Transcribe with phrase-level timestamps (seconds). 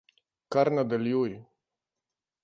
[0.53, 1.31] Kar nadaljuj.